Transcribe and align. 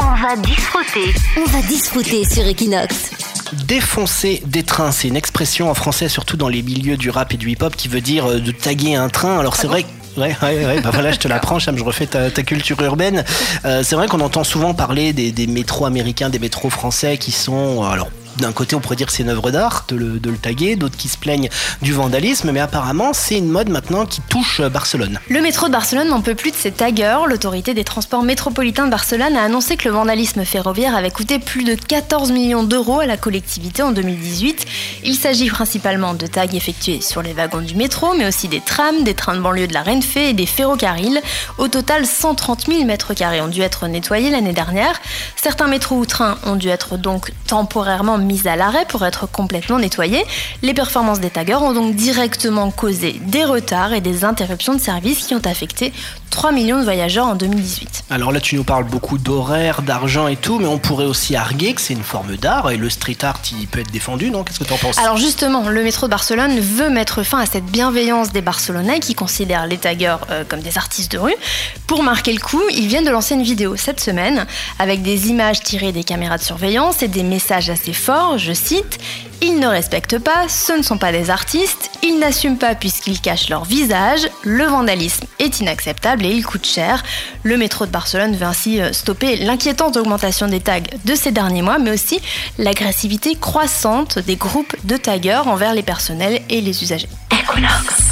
On 0.00 0.14
va 0.20 0.36
disfruter. 0.36 1.14
On 1.36 1.44
va 1.44 1.62
disfruter 1.62 2.24
sur 2.24 2.44
Equinox. 2.44 3.10
Défoncer 3.66 4.42
des 4.46 4.64
trains, 4.64 4.90
c'est 4.90 5.06
une 5.06 5.16
expression 5.16 5.70
en 5.70 5.74
français, 5.74 6.08
surtout 6.08 6.36
dans 6.36 6.48
les 6.48 6.62
milieux 6.62 6.96
du 6.96 7.10
rap 7.10 7.32
et 7.32 7.36
du 7.36 7.50
hip-hop, 7.50 7.76
qui 7.76 7.86
veut 7.86 8.00
dire 8.00 8.26
euh, 8.26 8.40
de 8.40 8.50
taguer 8.50 8.96
un 8.96 9.08
train. 9.08 9.38
Alors 9.38 9.54
c'est 9.56 9.68
vrai 9.68 9.84
que 9.84 9.88
Ouais, 10.16 10.34
ouais, 10.42 10.64
ouais, 10.64 10.80
bah 10.80 10.88
voilà, 10.94 11.12
je 11.12 11.18
te 11.18 11.28
l'apprends, 11.28 11.58
Cham, 11.58 11.76
je 11.76 11.84
refais 11.84 12.06
ta, 12.06 12.30
ta 12.30 12.42
culture 12.42 12.80
urbaine. 12.80 13.22
Euh, 13.66 13.82
c'est 13.84 13.94
vrai 13.96 14.08
qu'on 14.08 14.20
entend 14.20 14.44
souvent 14.44 14.72
parler 14.72 15.12
des, 15.12 15.30
des 15.30 15.46
métros 15.46 15.84
américains, 15.84 16.30
des 16.30 16.38
métros 16.38 16.70
français 16.70 17.18
qui 17.18 17.32
sont, 17.32 17.84
euh, 17.84 17.88
alors 17.88 18.08
d'un 18.38 18.52
côté, 18.52 18.76
on 18.76 18.80
pourrait 18.80 18.96
dire 18.96 19.06
que 19.06 19.12
c'est 19.12 19.22
une 19.22 19.28
œuvre 19.28 19.50
d'art 19.50 19.84
de 19.88 19.96
le, 19.96 20.18
de 20.18 20.30
taguer, 20.32 20.76
d'autres 20.76 20.96
qui 20.96 21.08
se 21.08 21.16
plaignent 21.16 21.48
du 21.82 21.92
vandalisme, 21.92 22.50
mais 22.52 22.60
apparemment, 22.60 23.12
c'est 23.12 23.38
une 23.38 23.48
mode 23.48 23.68
maintenant 23.68 24.06
qui 24.06 24.20
touche 24.28 24.60
euh, 24.60 24.68
Barcelone. 24.68 25.18
Le 25.28 25.40
métro 25.40 25.66
de 25.68 25.72
Barcelone 25.72 26.08
n'en 26.08 26.20
peut 26.20 26.34
plus 26.34 26.50
de 26.50 26.56
ses 26.56 26.70
taggers. 26.70 27.18
L'autorité 27.28 27.74
des 27.74 27.84
transports 27.84 28.22
métropolitains 28.22 28.86
de 28.86 28.90
Barcelone 28.90 29.36
a 29.36 29.42
annoncé 29.42 29.76
que 29.76 29.88
le 29.88 29.94
vandalisme 29.94 30.44
ferroviaire 30.44 30.94
avait 30.94 31.10
coûté 31.10 31.38
plus 31.38 31.64
de 31.64 31.74
14 31.74 32.32
millions 32.32 32.64
d'euros 32.64 33.00
à 33.00 33.06
la 33.06 33.16
collectivité 33.16 33.82
en 33.82 33.92
2018. 33.92 34.64
Il 35.04 35.14
s'agit 35.14 35.48
principalement 35.48 36.14
de 36.14 36.26
tags 36.26 36.44
effectués 36.52 37.00
sur 37.00 37.22
les 37.22 37.32
wagons 37.32 37.60
du 37.60 37.74
métro, 37.74 38.14
mais 38.16 38.26
aussi 38.26 38.48
des 38.48 38.60
trams, 38.60 39.04
des 39.04 39.14
trains 39.14 39.34
de 39.34 39.40
banlieue 39.40 39.66
de 39.66 39.74
la 39.74 39.82
Renfe 39.82 40.16
et 40.16 40.32
des 40.32 40.46
ferrocarrils. 40.46 41.20
Au 41.58 41.68
total, 41.68 42.06
130 42.06 42.66
000 42.66 42.84
mètres 42.84 43.14
carrés 43.14 43.40
ont 43.40 43.48
dû 43.48 43.62
être 43.62 43.86
nettoyés 43.86 44.30
l'année 44.30 44.52
dernière. 44.52 45.00
Certains 45.36 45.68
métros 45.68 45.96
ou 45.96 46.06
trains 46.06 46.38
ont 46.44 46.56
dû 46.56 46.68
être 46.68 46.96
donc 46.96 47.32
temporairement 47.46 48.18
mis 48.26 48.46
à 48.46 48.56
l'arrêt 48.56 48.84
pour 48.86 49.04
être 49.04 49.26
complètement 49.26 49.78
nettoyés. 49.78 50.24
Les 50.62 50.74
performances 50.74 51.20
des 51.20 51.30
taggers 51.30 51.62
ont 51.62 51.72
donc 51.72 51.94
directement 51.94 52.70
causé 52.70 53.20
des 53.26 53.44
retards 53.44 53.94
et 53.94 54.00
des 54.00 54.24
interruptions 54.24 54.74
de 54.74 54.80
service 54.80 55.26
qui 55.26 55.34
ont 55.34 55.46
affecté 55.46 55.92
3 56.36 56.52
millions 56.52 56.78
de 56.78 56.84
voyageurs 56.84 57.26
en 57.26 57.34
2018. 57.34 58.04
Alors 58.10 58.30
là, 58.30 58.40
tu 58.40 58.56
nous 58.56 58.64
parles 58.64 58.84
beaucoup 58.84 59.16
d'horaires, 59.16 59.80
d'argent 59.80 60.28
et 60.28 60.36
tout, 60.36 60.58
mais 60.58 60.66
on 60.66 60.76
pourrait 60.76 61.06
aussi 61.06 61.34
arguer 61.34 61.72
que 61.72 61.80
c'est 61.80 61.94
une 61.94 62.02
forme 62.02 62.36
d'art 62.36 62.70
et 62.70 62.76
le 62.76 62.90
street 62.90 63.16
art, 63.22 63.40
il 63.58 63.66
peut 63.66 63.80
être 63.80 63.90
défendu, 63.90 64.30
non? 64.30 64.44
Qu'est-ce 64.44 64.58
que 64.58 64.64
tu 64.64 64.72
en 64.74 64.76
penses? 64.76 64.98
Alors 64.98 65.16
justement, 65.16 65.68
le 65.70 65.82
métro 65.82 66.06
de 66.06 66.10
Barcelone 66.10 66.60
veut 66.60 66.90
mettre 66.90 67.22
fin 67.22 67.38
à 67.38 67.46
cette 67.46 67.64
bienveillance 67.64 68.32
des 68.32 68.42
Barcelonais 68.42 69.00
qui 69.00 69.14
considèrent 69.14 69.66
les 69.66 69.78
taggers 69.78 70.16
euh, 70.30 70.44
comme 70.46 70.60
des 70.60 70.76
artistes 70.76 71.12
de 71.12 71.18
rue. 71.18 71.34
Pour 71.86 72.02
marquer 72.02 72.34
le 72.34 72.40
coup, 72.40 72.62
ils 72.70 72.86
viennent 72.86 73.06
de 73.06 73.10
lancer 73.10 73.34
une 73.34 73.42
vidéo 73.42 73.76
cette 73.76 74.00
semaine 74.00 74.46
avec 74.78 75.02
des 75.02 75.28
images 75.28 75.60
tirées 75.60 75.92
des 75.92 76.04
caméras 76.04 76.36
de 76.36 76.42
surveillance 76.42 77.02
et 77.02 77.08
des 77.08 77.22
messages 77.22 77.70
assez 77.70 77.94
forts, 77.94 78.15
je 78.36 78.52
cite 78.52 78.98
ils 79.42 79.60
ne 79.60 79.66
respectent 79.66 80.18
pas, 80.18 80.48
ce 80.48 80.72
ne 80.72 80.82
sont 80.82 80.96
pas 80.96 81.12
des 81.12 81.30
artistes, 81.30 81.90
ils 82.02 82.18
n'assument 82.18 82.56
pas 82.56 82.74
puisqu'ils 82.74 83.20
cachent 83.20 83.50
leur 83.50 83.64
visage, 83.64 84.28
le 84.42 84.64
vandalisme 84.64 85.26
est 85.38 85.60
inacceptable 85.60 86.24
et 86.24 86.30
il 86.30 86.44
coûte 86.44 86.66
cher. 86.66 87.02
Le 87.42 87.56
métro 87.56 87.84
de 87.86 87.90
Barcelone 87.90 88.34
veut 88.34 88.46
ainsi 88.46 88.80
euh, 88.80 88.92
stopper 88.92 89.36
l'inquiétante 89.36 89.96
augmentation 89.96 90.48
des 90.48 90.60
tags 90.60 90.80
de 91.04 91.14
ces 91.14 91.32
derniers 91.32 91.62
mois, 91.62 91.78
mais 91.78 91.90
aussi 91.90 92.18
l'agressivité 92.58 93.34
croissante 93.34 94.18
des 94.18 94.36
groupes 94.36 94.74
de 94.84 94.96
taggers 94.96 95.46
envers 95.46 95.74
les 95.74 95.82
personnels 95.82 96.40
et 96.48 96.60
les 96.60 96.82
usagers. 96.82 97.08
Equinox. 97.30 98.05